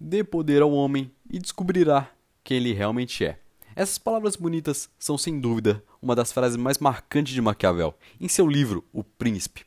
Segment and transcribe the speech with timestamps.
[0.00, 2.10] dê poder ao homem e descobrirá
[2.42, 3.38] quem ele realmente é.
[3.76, 8.46] Essas palavras bonitas são sem dúvida uma das frases mais marcantes de Maquiavel em seu
[8.46, 9.64] livro O Príncipe,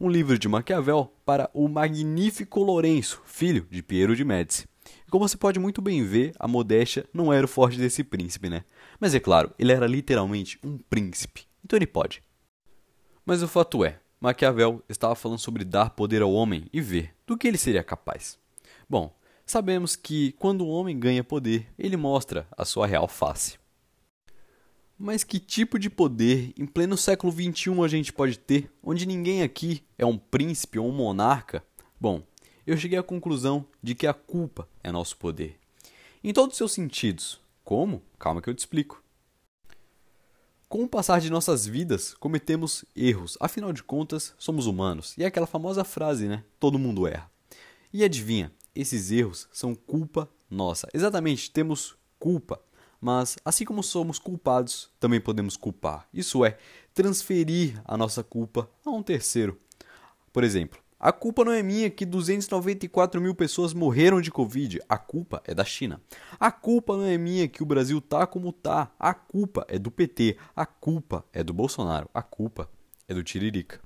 [0.00, 4.66] um livro de Maquiavel para o magnífico Lourenço, filho de Piero de Médici.
[5.10, 8.64] Como você pode muito bem ver, a modéstia não era o forte desse príncipe, né?
[8.98, 12.22] Mas é claro, ele era literalmente um príncipe, então ele pode.
[13.24, 17.36] Mas o fato é, Maquiavel estava falando sobre dar poder ao homem e ver do
[17.36, 18.38] que ele seria capaz.
[18.88, 19.14] Bom,
[19.46, 23.58] sabemos que quando o homem ganha poder, ele mostra a sua real face.
[24.98, 29.42] Mas que tipo de poder em pleno século XXI a gente pode ter, onde ninguém
[29.42, 31.64] aqui é um príncipe ou um monarca?
[32.00, 32.22] Bom,
[32.66, 35.58] eu cheguei à conclusão de que a culpa é nosso poder.
[36.22, 37.40] Em todos os seus sentidos.
[37.64, 38.02] Como?
[38.18, 39.02] Calma que eu te explico.
[40.68, 43.36] Com o passar de nossas vidas, cometemos erros.
[43.40, 45.14] Afinal de contas, somos humanos.
[45.18, 46.42] E é aquela famosa frase, né?
[46.58, 47.30] Todo mundo erra.
[47.94, 50.88] E adivinha, esses erros são culpa nossa.
[50.92, 52.60] Exatamente, temos culpa.
[53.00, 56.08] Mas assim como somos culpados, também podemos culpar.
[56.12, 56.58] Isso é,
[56.92, 59.56] transferir a nossa culpa a um terceiro.
[60.32, 64.80] Por exemplo, a culpa não é minha que 294 mil pessoas morreram de Covid.
[64.88, 66.00] A culpa é da China.
[66.40, 68.90] A culpa não é minha que o Brasil tá como tá.
[68.98, 70.36] A culpa é do PT.
[70.56, 72.10] A culpa é do Bolsonaro.
[72.12, 72.68] A culpa
[73.06, 73.80] é do Tiririca.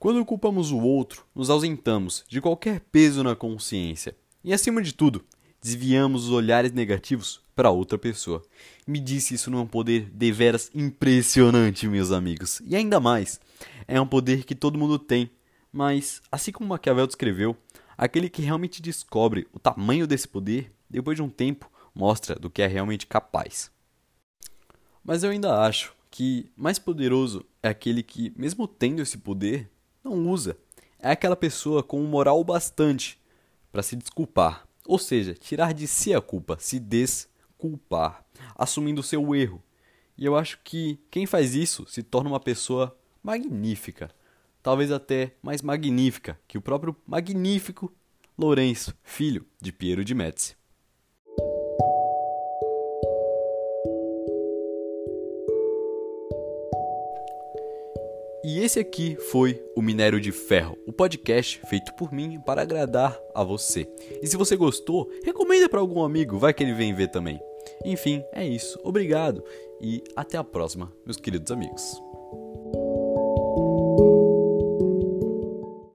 [0.00, 4.16] Quando culpamos o outro, nos ausentamos de qualquer peso na consciência.
[4.42, 5.24] E acima de tudo,
[5.62, 8.42] desviamos os olhares negativos para outra pessoa.
[8.84, 12.60] Me disse isso não é um poder deveras impressionante, meus amigos.
[12.66, 13.38] E ainda mais,
[13.86, 15.30] é um poder que todo mundo tem
[15.72, 17.56] mas, assim como Maquiavel descreveu,
[17.96, 22.62] aquele que realmente descobre o tamanho desse poder, depois de um tempo, mostra do que
[22.62, 23.70] é realmente capaz.
[25.04, 29.70] Mas eu ainda acho que mais poderoso é aquele que, mesmo tendo esse poder,
[30.02, 30.56] não usa.
[30.98, 33.20] É aquela pessoa com moral bastante
[33.72, 39.34] para se desculpar, ou seja, tirar de si a culpa, se desculpar, assumindo o seu
[39.34, 39.62] erro.
[40.16, 44.10] E eu acho que quem faz isso se torna uma pessoa magnífica,
[44.62, 47.92] talvez até mais magnífica que o próprio magnífico
[48.40, 50.59] Lourenço, filho de Piero de Médici.
[58.42, 63.18] E esse aqui foi o Minério de Ferro, o podcast feito por mim para agradar
[63.34, 63.86] a você.
[64.22, 67.38] E se você gostou, recomenda para algum amigo, vai que ele vem ver também.
[67.84, 68.80] Enfim, é isso.
[68.82, 69.44] Obrigado
[69.80, 72.00] e até a próxima, meus queridos amigos.